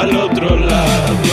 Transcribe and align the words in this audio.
al 0.00 0.16
otro 0.16 0.56
lado. 0.56 1.27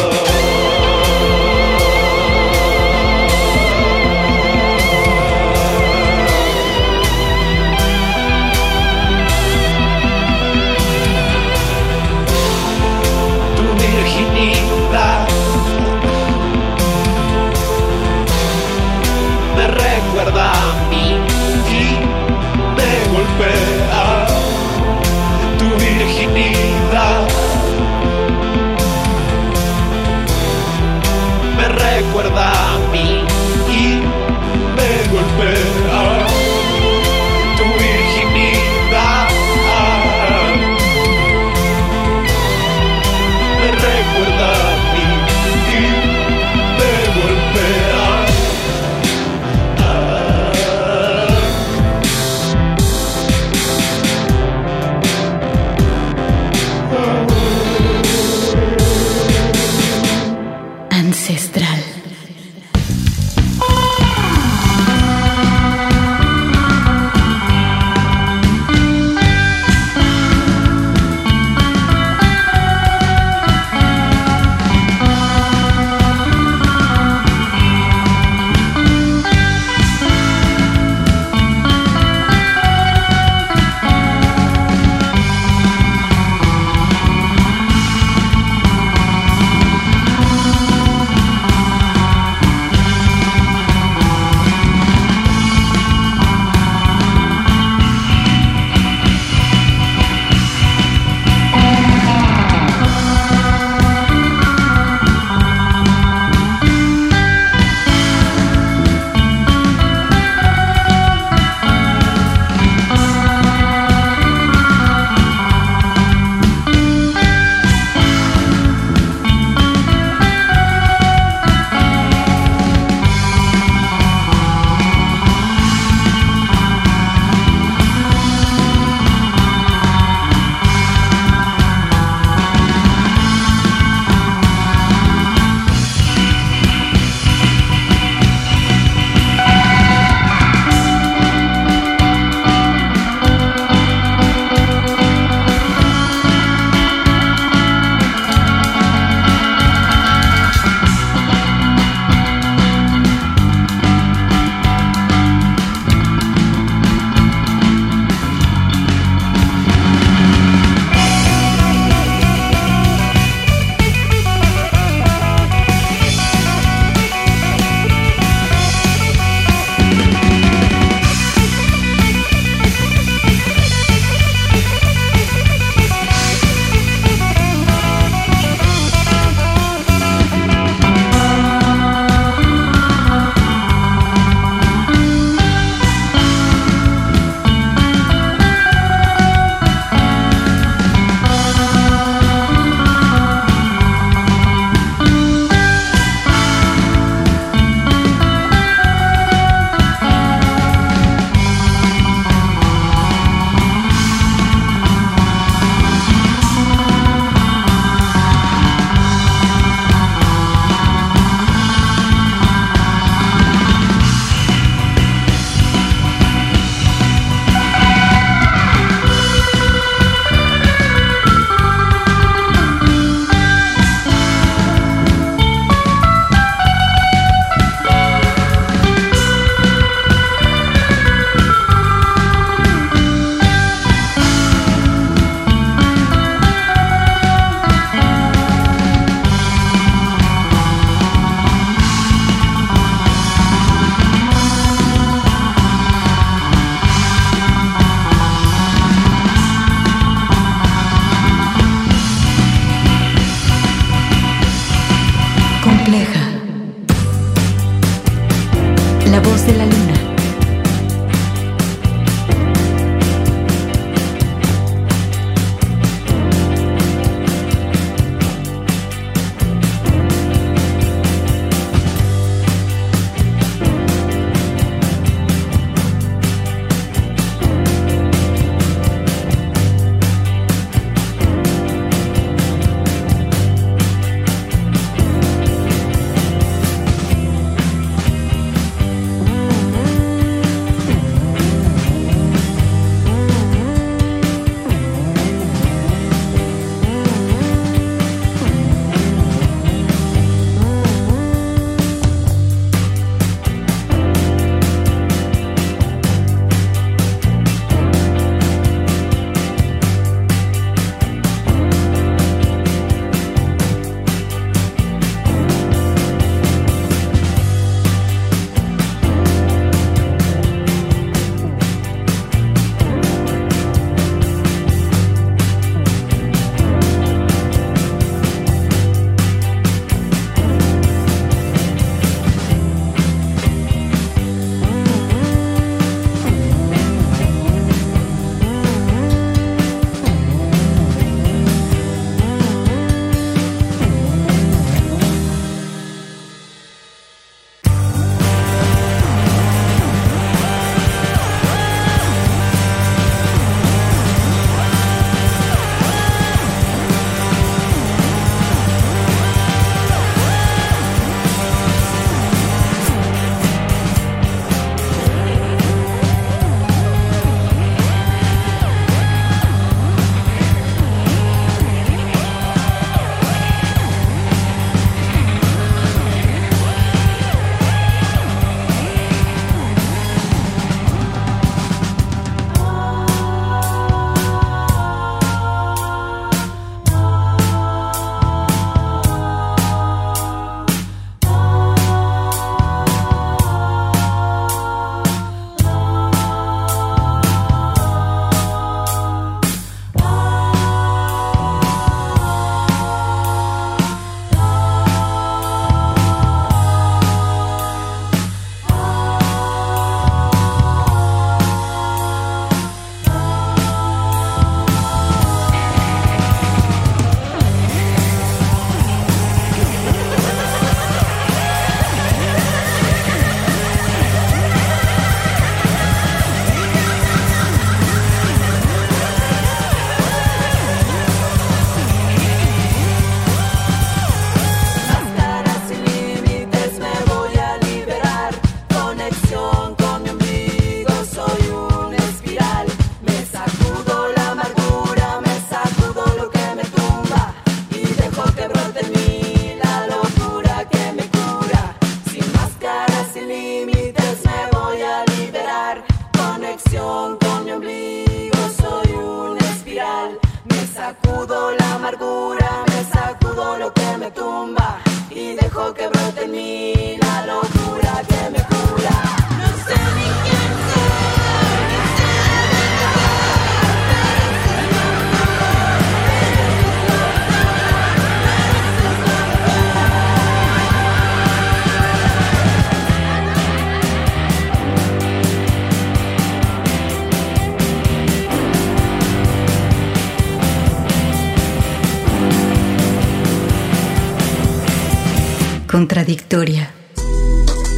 contradictoria. 495.77 496.71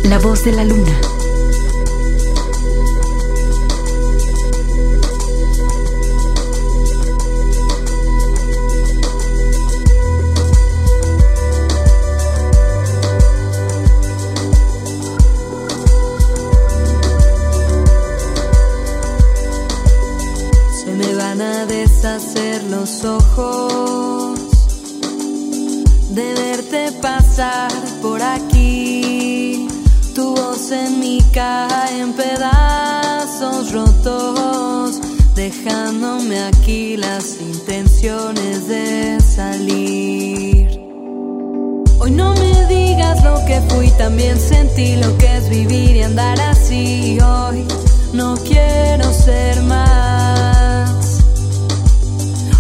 La 0.04 0.20
voz 0.20 0.44
de 0.44 0.52
la 0.52 0.64
luna. 0.64 0.96
Se 20.72 20.92
me 20.94 21.16
van 21.16 21.42
a 21.42 21.66
deshacer 21.66 22.64
los 22.66 23.04
ojos 23.04 23.57
en 30.72 31.00
mí 31.00 31.20
cae 31.32 32.02
en 32.02 32.14
pedazos 32.14 33.72
rotos, 33.72 35.00
dejándome 35.36 36.40
aquí 36.44 36.98
las 36.98 37.40
intenciones 37.40 38.68
de 38.68 39.20
salir. 39.22 40.80
Hoy 42.00 42.12
no 42.12 42.34
me 42.34 42.66
digas 42.66 43.24
lo 43.24 43.46
que 43.46 43.62
fui, 43.70 43.90
también 43.92 44.40
sentí 44.40 44.96
lo 44.98 45.18
que 45.18 45.38
es 45.38 45.50
vivir 45.50 45.96
y 45.96 46.02
andar 46.02 46.40
así. 46.42 47.18
Hoy 47.22 47.66
no 48.14 48.36
quiero 48.38 49.14
ser 49.14 49.62
más. 49.62 51.24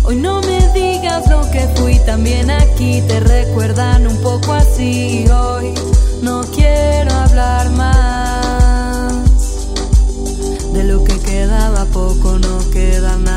Hoy 0.03 0.15
no 0.15 0.41
me 0.41 0.59
digas 0.73 1.29
lo 1.29 1.41
que 1.51 1.67
fui, 1.75 1.99
también 2.05 2.51
aquí 2.51 3.01
te 3.07 3.19
recuerdan 3.19 4.07
un 4.07 4.17
poco 4.21 4.53
así. 4.53 5.25
Hoy 5.29 5.73
no 6.21 6.41
quiero 6.53 7.11
hablar 7.13 7.69
más 7.71 9.13
de 10.73 10.83
lo 10.83 11.03
que 11.03 11.19
quedaba 11.19 11.85
poco, 11.85 12.39
no 12.39 12.69
queda 12.71 13.17
nada. 13.17 13.36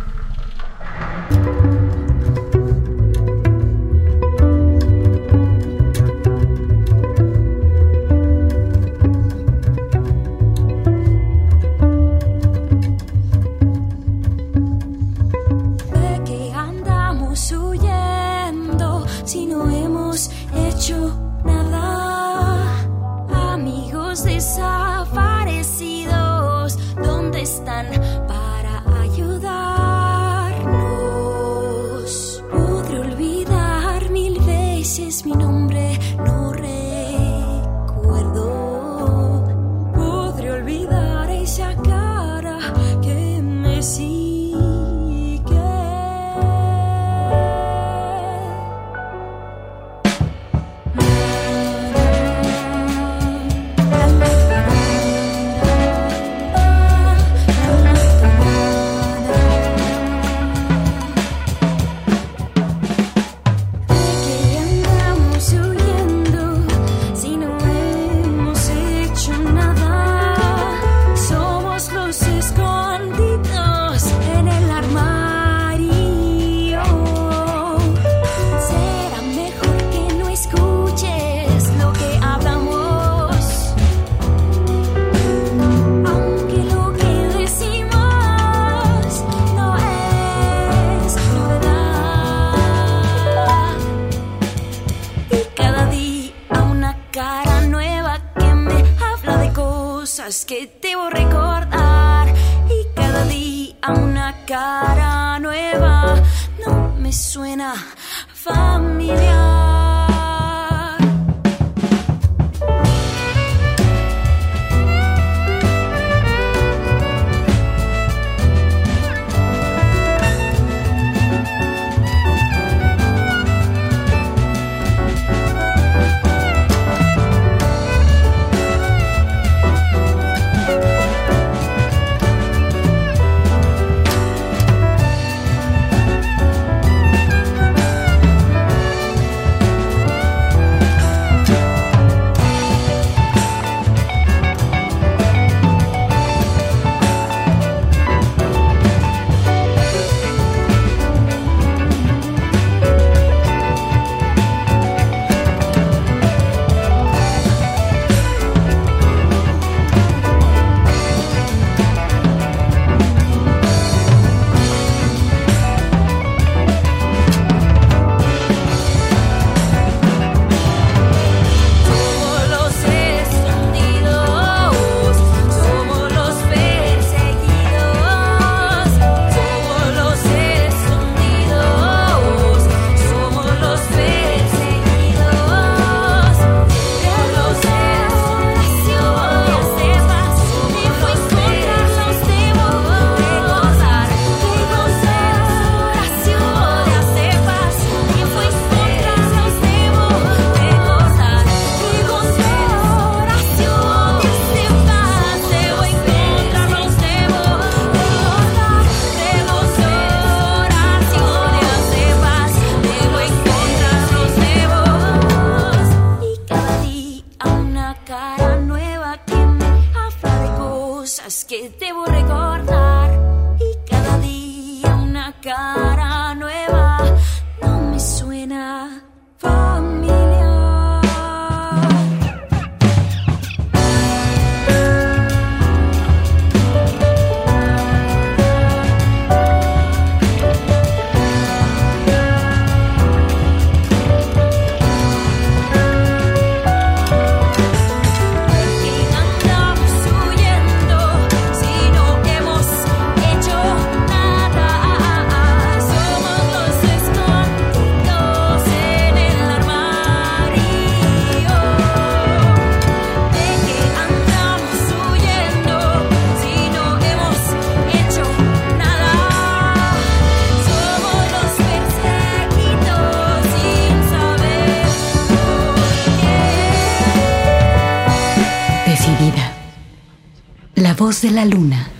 De 281.09 281.31
la 281.31 281.45
luna. 281.45 281.90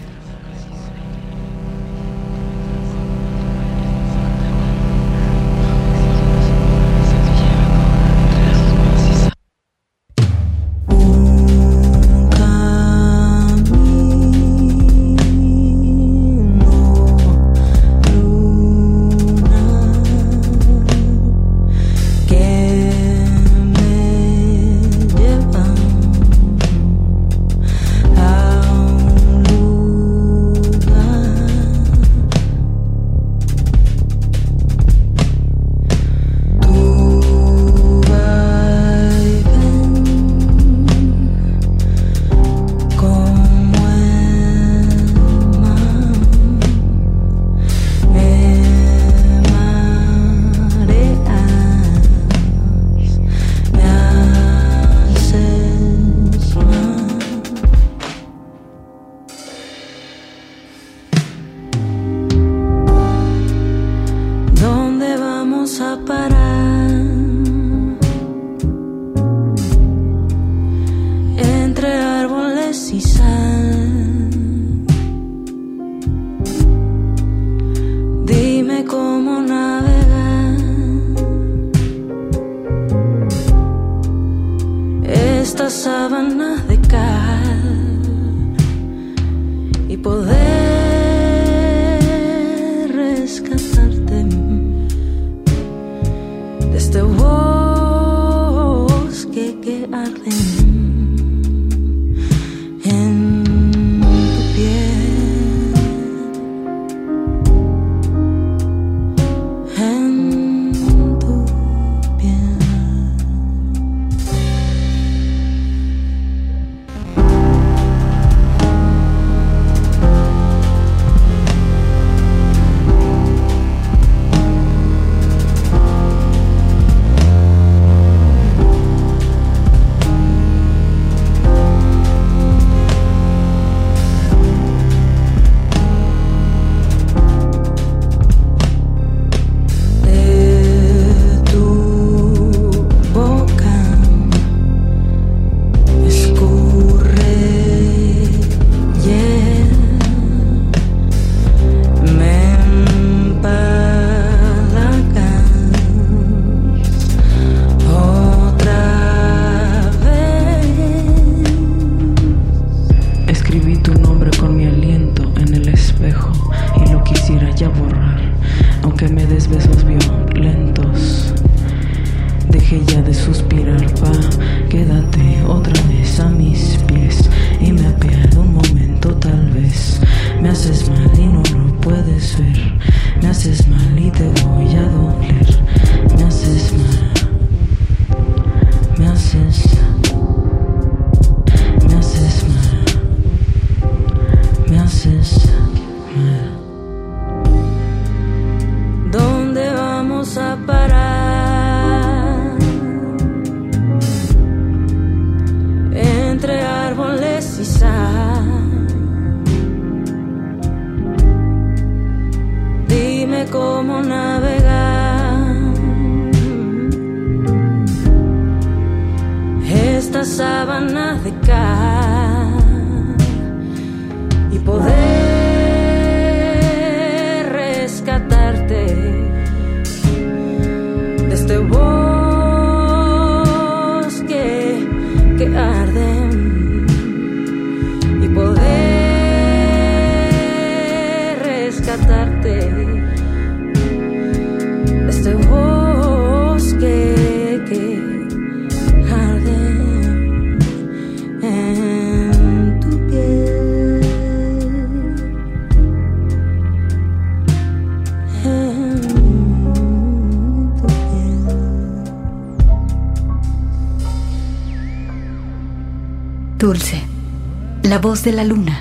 De 268.24 268.32
la 268.32 268.44
luna. 268.44 268.81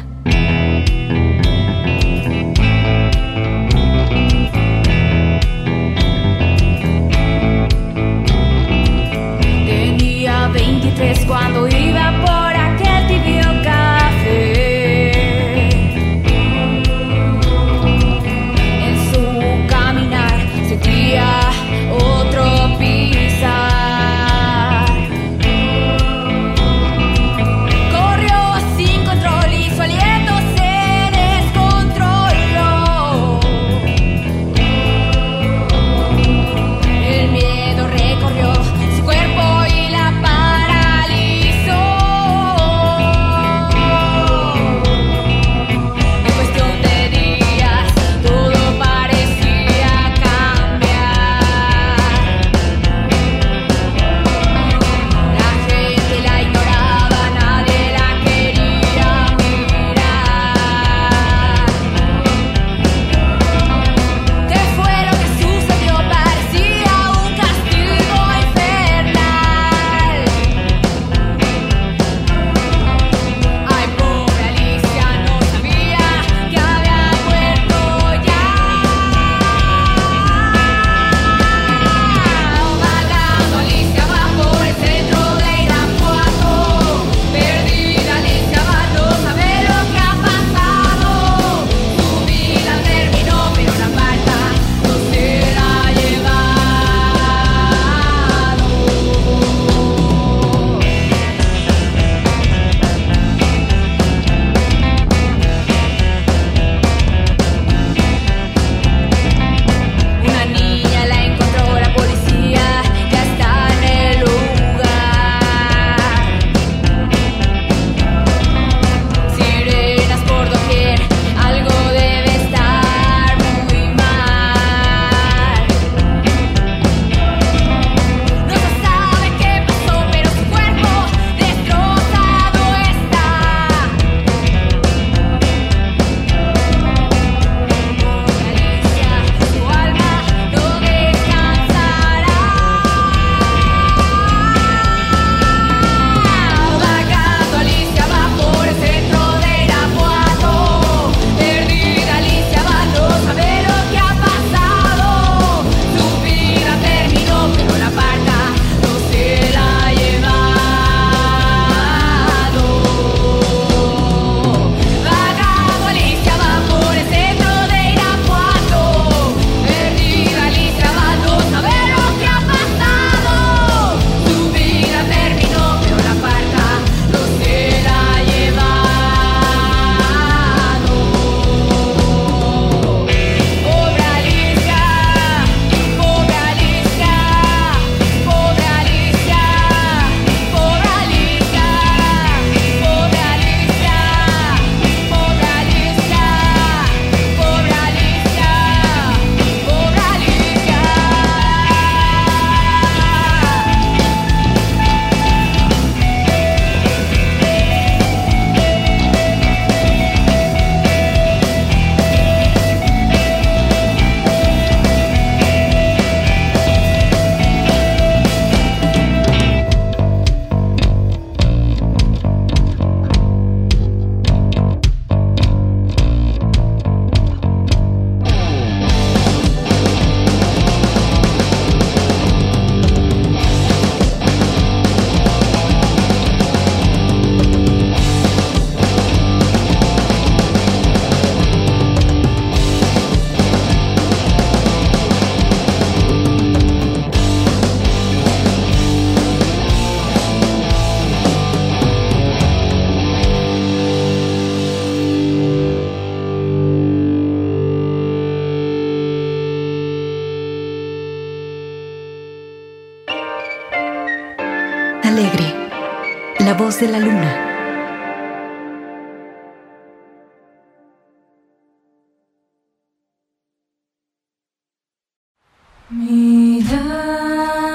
de 266.81 266.89
la 266.89 266.99
luna. 266.99 267.47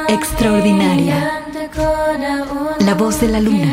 Extraordinaria. 0.10 1.44
La 2.80 2.96
voz 2.96 3.22
de 3.22 3.28
la 3.28 3.40
luna. 3.40 3.65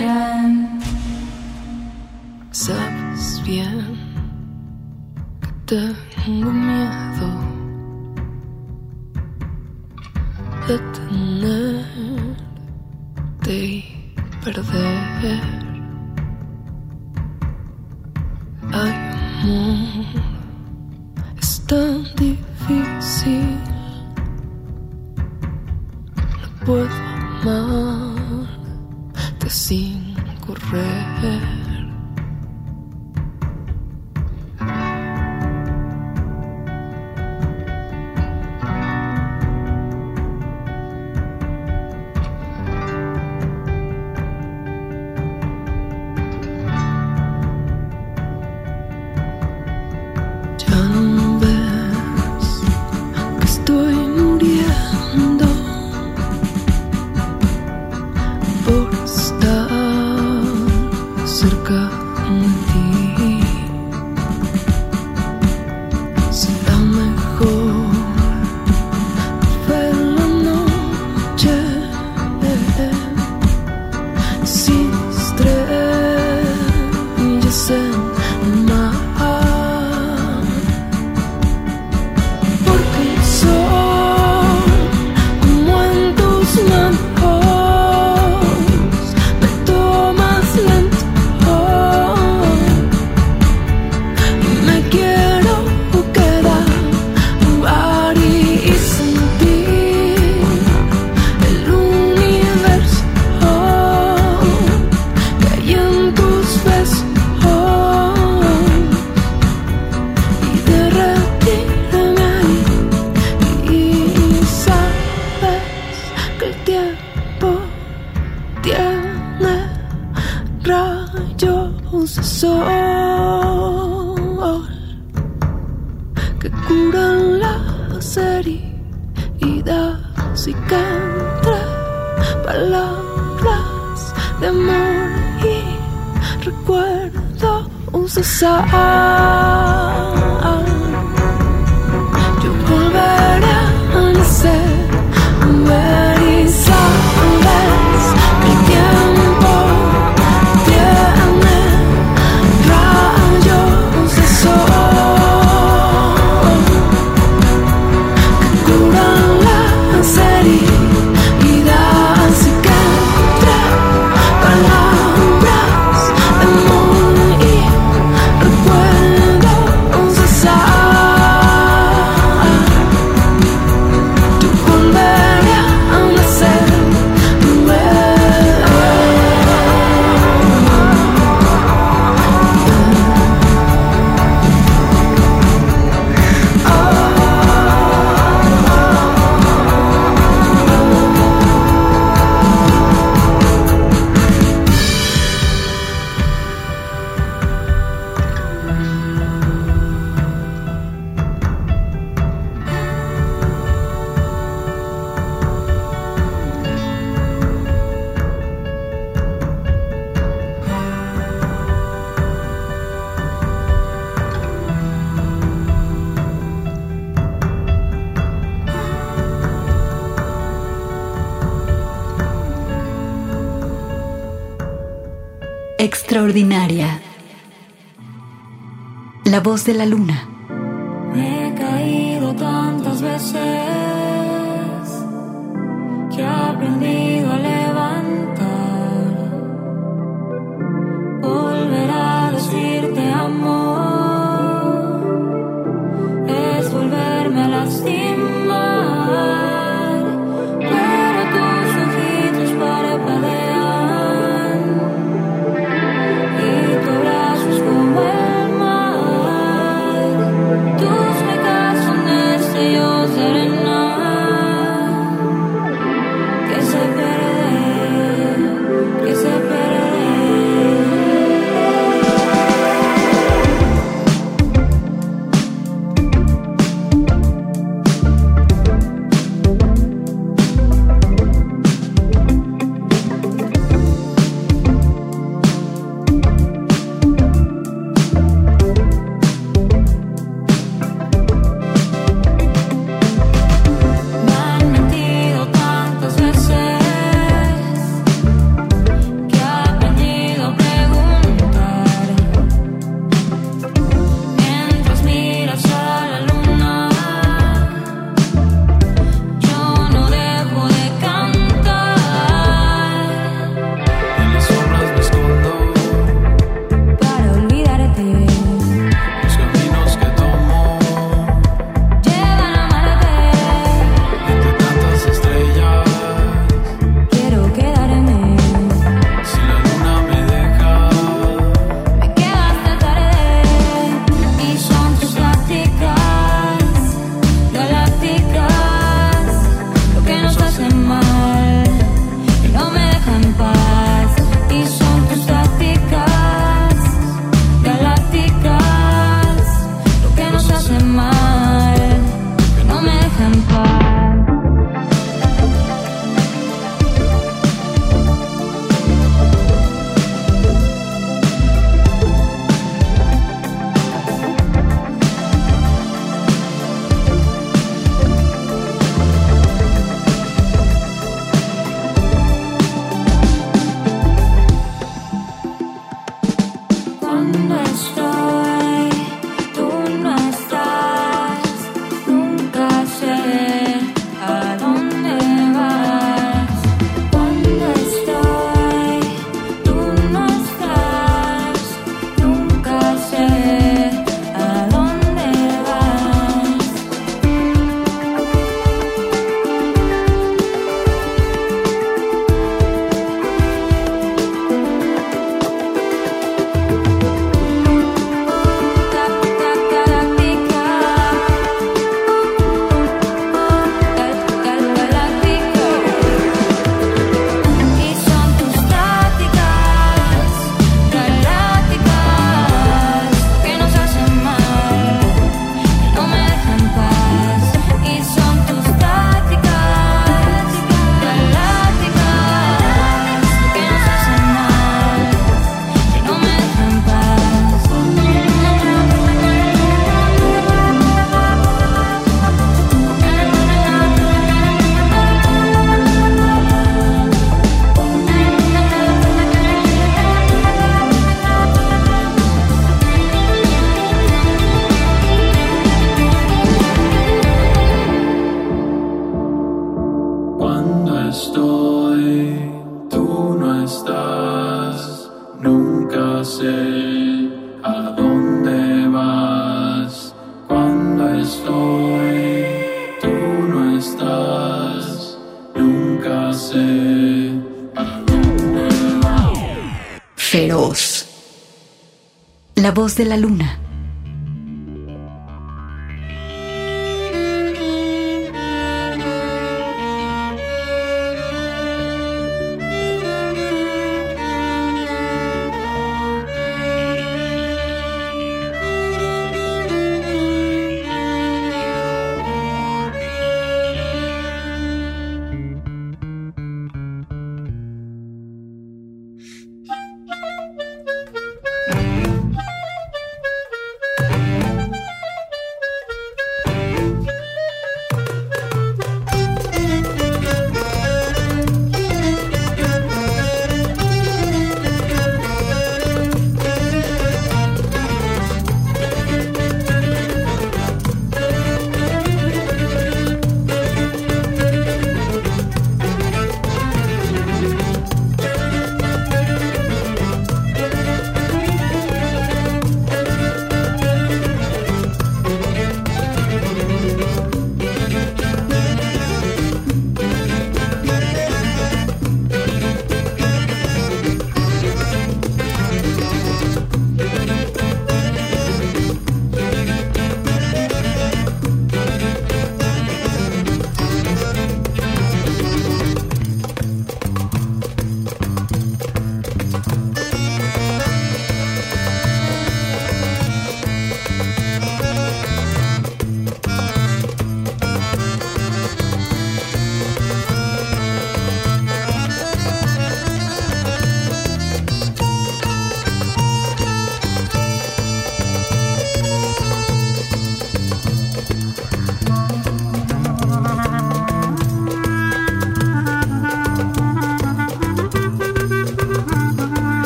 de 229.64 229.75
la 229.75 229.87
luna. 229.87 230.12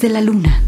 De 0.00 0.08
la 0.08 0.20
luna. 0.22 0.62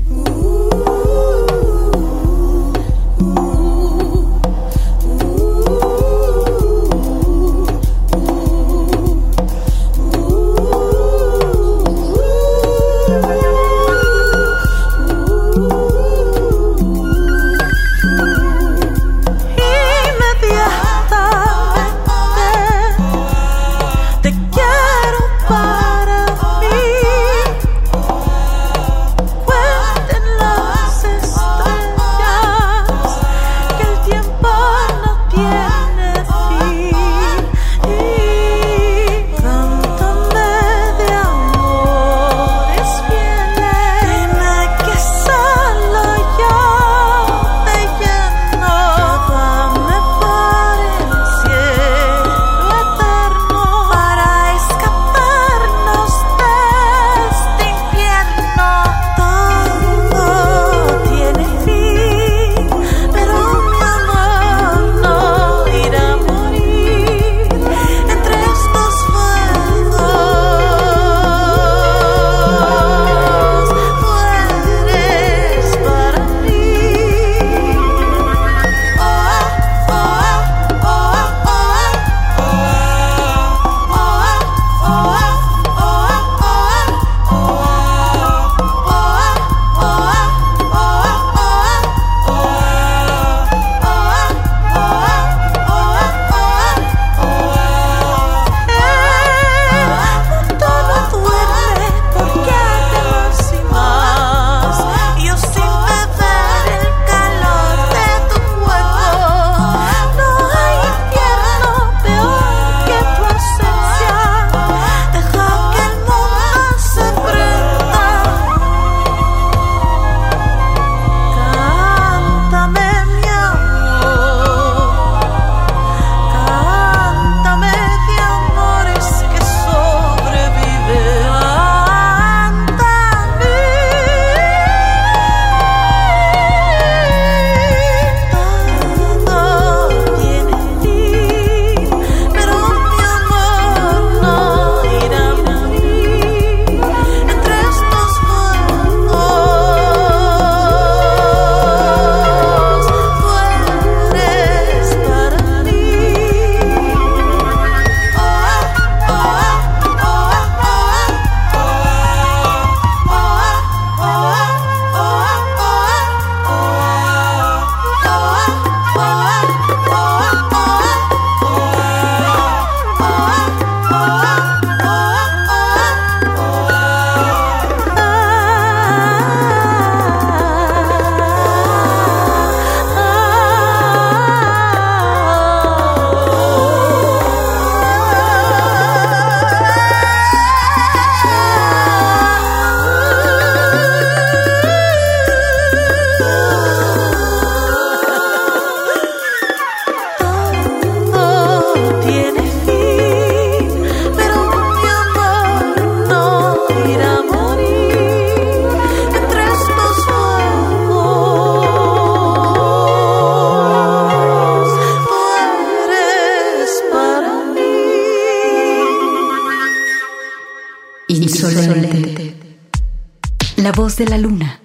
De 223.97 224.07
la 224.07 224.19
luna. 224.19 224.61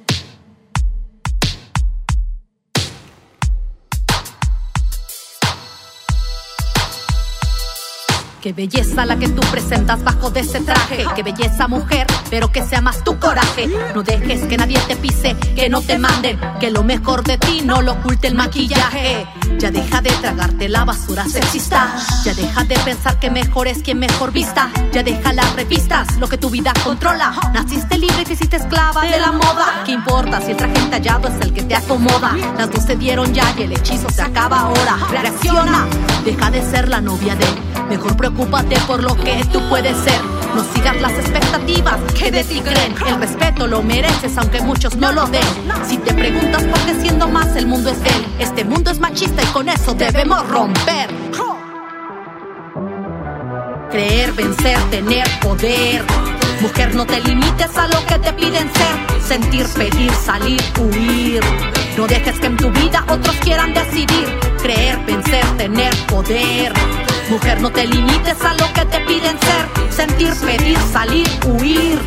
Qué 8.41 8.53
belleza 8.53 9.05
la 9.05 9.19
que 9.19 9.27
tú 9.27 9.41
presentas 9.51 10.03
bajo 10.03 10.31
de 10.31 10.39
ese 10.39 10.61
traje. 10.61 11.05
Qué 11.15 11.23
belleza 11.23 11.67
mujer, 11.67 12.07
pero 12.29 12.51
que 12.51 12.63
sea 12.63 12.81
más 12.81 13.03
tu 13.03 13.19
coraje. 13.19 13.69
No 13.93 14.03
dejes 14.03 14.41
que 14.43 14.57
nadie 14.57 14.79
te 14.87 14.95
pise, 14.95 15.35
que 15.55 15.69
no 15.69 15.81
te 15.81 15.97
manden. 15.97 16.39
Que 16.59 16.71
lo 16.71 16.83
mejor 16.83 17.23
de 17.23 17.37
ti 17.37 17.61
no 17.63 17.81
lo 17.81 17.93
oculte 17.93 18.27
el 18.27 18.35
maquillaje. 18.35 19.27
Ya 19.57 19.71
deja 19.71 20.01
de 20.01 20.11
tragarte 20.11 20.69
la 20.69 20.85
basura 20.85 21.25
sexista. 21.25 21.95
Ya 22.23 22.33
deja 22.33 22.63
de 22.63 22.77
pensar 22.79 23.19
que 23.19 23.29
mejor 23.29 23.67
es 23.67 23.79
quien 23.83 23.99
mejor 23.99 24.31
vista. 24.31 24.69
Ya 24.91 25.03
deja 25.03 25.33
las 25.33 25.53
revistas, 25.55 26.15
lo 26.17 26.27
que 26.27 26.37
tu 26.37 26.49
vida 26.49 26.73
controla. 26.83 27.33
Naciste 27.53 27.97
libre 27.97 28.21
y 28.21 28.25
te 28.25 28.33
hiciste 28.33 28.57
esclava 28.57 29.01
de 29.01 29.19
la 29.19 29.31
moda. 29.31 29.83
¿Qué 29.85 29.91
importa 29.91 30.41
si 30.41 30.51
el 30.51 30.57
traje 30.57 30.77
entallado 30.77 31.27
es 31.27 31.41
el 31.41 31.53
que 31.53 31.63
te 31.63 31.75
acomoda? 31.75 32.35
Las 32.57 32.71
dos 32.71 32.83
se 32.83 32.95
dieron 32.95 33.33
ya 33.33 33.53
y 33.57 33.63
el 33.63 33.73
hechizo 33.73 34.09
se 34.09 34.21
acaba 34.21 34.61
ahora. 34.61 34.97
Reacciona, 35.09 35.87
deja 36.23 36.51
de 36.51 36.61
ser 36.61 36.89
la 36.89 37.01
novia 37.01 37.35
de. 37.35 37.45
Mejor 37.89 38.15
preocúpate 38.15 38.79
por 38.81 39.01
lo 39.01 39.15
que 39.15 39.43
tú 39.51 39.59
puedes 39.67 39.97
ser. 39.97 40.38
No 40.55 40.63
sigas 40.73 40.99
las 41.01 41.11
expectativas 41.13 41.97
que 42.17 42.31
de 42.31 42.43
ti 42.43 42.61
creen. 42.61 42.95
El 43.07 43.19
respeto 43.19 43.67
lo 43.67 43.81
mereces 43.81 44.37
aunque 44.37 44.61
muchos 44.61 44.95
no 44.95 45.11
lo 45.11 45.25
den. 45.27 45.43
Si 45.87 45.97
te 45.97 46.13
preguntas 46.13 46.63
por 46.63 46.79
qué 46.81 46.99
siendo 47.01 47.27
más 47.27 47.55
el 47.55 47.67
mundo 47.67 47.89
es 47.89 47.99
él, 47.99 48.25
este 48.39 48.65
mundo 48.65 48.91
es 48.91 48.99
machista 48.99 49.43
y 49.43 49.45
con 49.47 49.69
eso 49.69 49.93
debemos 49.93 50.47
romper. 50.49 51.09
Creer, 53.91 54.31
vencer, 54.33 54.77
tener 54.91 55.27
poder. 55.41 56.03
Mujer, 56.61 56.93
no 56.93 57.05
te 57.05 57.21
limites 57.21 57.75
a 57.77 57.87
lo 57.87 58.05
que 58.05 58.19
te 58.19 58.33
piden 58.33 58.69
ser. 58.73 59.21
Sentir, 59.21 59.65
pedir, 59.69 60.11
salir, 60.11 60.61
huir. 60.79 61.41
No 61.97 62.05
dejes 62.05 62.39
que 62.39 62.47
en 62.47 62.57
tu 62.57 62.69
vida 62.71 63.03
otros 63.07 63.35
quieran 63.37 63.73
decidir. 63.73 64.39
Creer, 64.61 64.99
vencer, 65.05 65.45
tener 65.57 65.95
poder. 66.07 66.73
Mujer, 67.29 67.61
no 67.61 67.71
te 67.71 67.85
limites 67.85 68.41
a 68.41 68.53
lo 68.55 68.73
que 68.73 68.85
te 68.85 68.99
piden 69.01 69.37
ser. 69.39 69.91
Sentir, 69.91 70.33
pedir, 70.33 70.77
salir, 70.91 71.27
huir. 71.45 71.99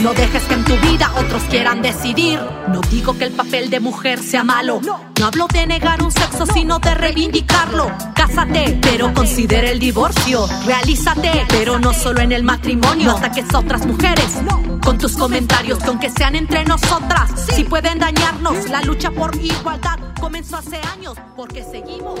No 0.00 0.14
dejes 0.14 0.44
que 0.44 0.54
en 0.54 0.64
tu 0.64 0.76
vida 0.76 1.10
otros 1.16 1.42
quieran 1.50 1.82
decidir. 1.82 2.38
No 2.68 2.80
digo 2.82 3.18
que 3.18 3.24
el 3.24 3.32
papel 3.32 3.68
de 3.68 3.80
mujer 3.80 4.20
sea 4.20 4.44
malo. 4.44 4.80
No 5.18 5.26
hablo 5.26 5.48
de 5.52 5.66
negar 5.66 6.02
un 6.02 6.12
sexo, 6.12 6.46
sino 6.46 6.78
de 6.78 6.94
reivindicarlo. 6.94 7.90
Cásate, 8.14 8.78
pero 8.80 9.12
considera 9.12 9.68
el 9.68 9.80
divorcio. 9.80 10.46
Realízate, 10.64 11.46
pero 11.48 11.80
no 11.80 11.92
solo 11.92 12.20
en 12.20 12.30
el 12.30 12.44
matrimonio. 12.44 13.08
No 13.08 13.16
ataques 13.16 13.52
a 13.52 13.58
otras 13.58 13.84
mujeres 13.86 14.38
con 14.84 14.98
tus 14.98 15.16
comentarios, 15.16 15.80
que 15.80 15.88
aunque 15.88 16.10
sean 16.10 16.36
entre 16.36 16.64
nosotras, 16.64 17.32
si 17.54 17.64
pueden 17.64 17.98
dañarnos. 17.98 18.70
La 18.70 18.82
lucha 18.82 19.10
por 19.10 19.34
igualdad 19.36 19.98
comenzó 20.20 20.58
hace 20.58 20.80
años 20.94 21.16
porque 21.36 21.64
seguimos. 21.64 22.20